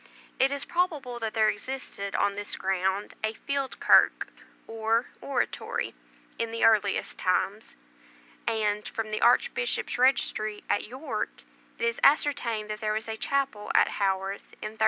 It 0.39 0.49
is 0.51 0.65
probable 0.65 1.19
that 1.19 1.35
there 1.35 1.47
existed 1.47 2.15
on 2.15 2.33
this 2.33 2.55
ground, 2.55 3.13
a 3.23 3.35
"field 3.35 3.79
kirk," 3.79 4.29
or 4.65 5.05
oratory, 5.21 5.93
in 6.39 6.49
the 6.49 6.63
earliest 6.65 7.19
times; 7.19 7.75
and, 8.47 8.87
from 8.87 9.11
the 9.11 9.21
Archbishop's 9.21 9.99
registry 9.99 10.63
at 10.67 10.87
York, 10.87 11.43
it 11.77 11.85
is 11.85 11.99
ascertained 12.03 12.67
that 12.71 12.81
there 12.81 12.93
was 12.93 13.07
a 13.07 13.15
chapel 13.15 13.69
at 13.75 13.89
Haworth 13.89 14.53
in 14.53 14.73
1317. 14.73 14.79